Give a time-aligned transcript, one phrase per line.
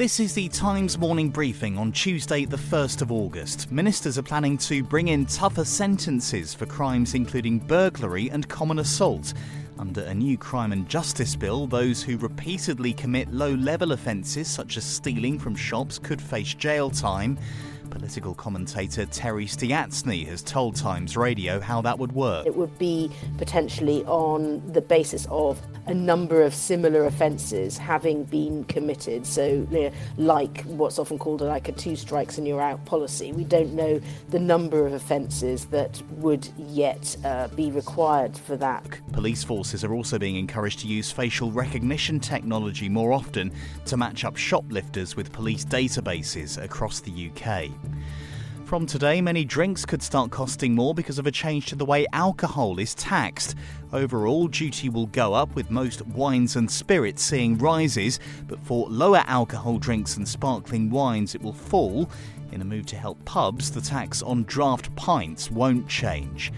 [0.00, 3.70] This is the Times morning briefing on Tuesday, the 1st of August.
[3.70, 9.34] Ministers are planning to bring in tougher sentences for crimes including burglary and common assault.
[9.78, 14.78] Under a new crime and justice bill, those who repeatedly commit low level offences such
[14.78, 17.38] as stealing from shops could face jail time.
[17.90, 22.46] Political commentator Terry Stiatsny has told Times Radio how that would work.
[22.46, 28.64] It would be potentially on the basis of a number of similar offences having been
[28.64, 29.26] committed.
[29.26, 33.32] So, you know, like what's often called like a two strikes and you're out policy.
[33.32, 39.00] We don't know the number of offences that would yet uh, be required for that.
[39.12, 43.52] Police forces are also being encouraged to use facial recognition technology more often
[43.86, 47.70] to match up shoplifters with police databases across the UK.
[48.70, 52.06] From today, many drinks could start costing more because of a change to the way
[52.12, 53.56] alcohol is taxed.
[53.92, 59.24] Overall, duty will go up, with most wines and spirits seeing rises, but for lower
[59.26, 62.08] alcohol drinks and sparkling wines, it will fall.
[62.52, 66.52] In a move to help pubs, the tax on draft pints won't change.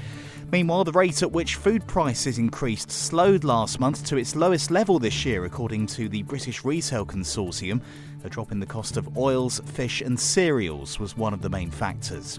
[0.51, 4.99] Meanwhile, the rate at which food prices increased slowed last month to its lowest level
[4.99, 7.81] this year, according to the British Retail Consortium.
[8.25, 11.71] A drop in the cost of oils, fish, and cereals was one of the main
[11.71, 12.39] factors.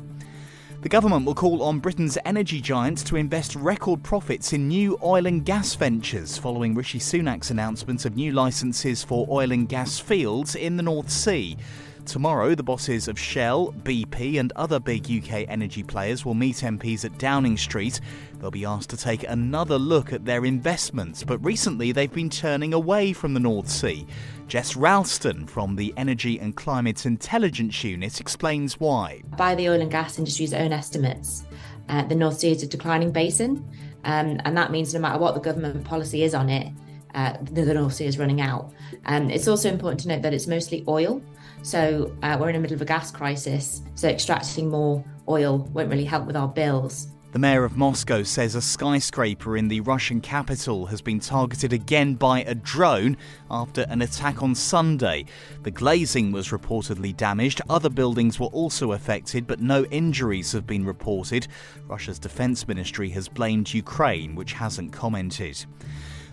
[0.84, 5.26] The government will call on Britain's energy giants to invest record profits in new oil
[5.26, 10.56] and gas ventures following Rishi Sunak's announcement of new licenses for oil and gas fields
[10.56, 11.56] in the North Sea.
[12.06, 17.06] Tomorrow, the bosses of Shell, BP, and other big UK energy players will meet MPs
[17.06, 18.02] at Downing Street.
[18.40, 22.74] They'll be asked to take another look at their investments, but recently they've been turning
[22.74, 24.06] away from the North Sea.
[24.48, 29.22] Jess Ralston from the Energy and Climate Intelligence Unit explains why.
[29.38, 31.46] By the oil and gas industry's own estimates,
[31.88, 33.66] uh, the North Sea is a declining basin,
[34.04, 36.72] um, and that means no matter what the government policy is on it,
[37.14, 38.72] uh, the, North Sea is running out.
[39.06, 41.22] Um, it's also important to note that it's mostly oil.
[41.62, 45.90] So uh, we're in the middle of a gas crisis, so extracting more oil won't
[45.90, 47.08] really help with our bills.
[47.34, 52.14] The mayor of Moscow says a skyscraper in the Russian capital has been targeted again
[52.14, 53.18] by a drone
[53.50, 55.26] after an attack on Sunday.
[55.64, 57.60] The glazing was reportedly damaged.
[57.72, 61.48] Other buildings were also affected, but no injuries have been reported.
[61.88, 65.66] Russia's defense ministry has blamed Ukraine, which hasn't commented.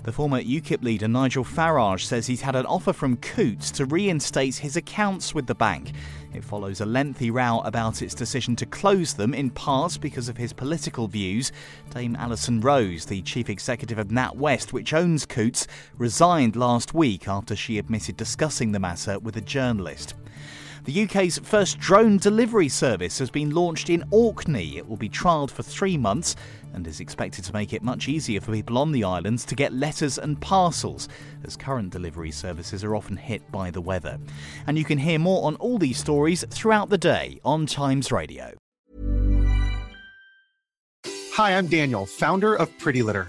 [0.03, 4.57] The former UKIP leader Nigel Farage says he's had an offer from Coutts to reinstate
[4.57, 5.93] his accounts with the bank.
[6.33, 10.39] It follows a lengthy row about its decision to close them, in part because of
[10.39, 11.53] his political views.
[11.91, 15.67] Dame Alison Rose, the chief executive of NatWest, which owns Coutts,
[15.99, 20.15] resigned last week after she admitted discussing the matter with a journalist.
[20.85, 24.79] The UK's first drone delivery service has been launched in Orkney.
[24.79, 26.37] It will be trialled for three months
[26.73, 29.75] and is expected to make it much easier for people on the islands to get
[29.75, 31.09] letters and parcels,
[31.45, 34.19] as current delivery services are often hit by the weather.
[34.67, 38.55] And you can hear more on all these stories throughout the day on Times Radio.
[41.35, 43.29] Hi, I'm Daniel, founder of Pretty Litter.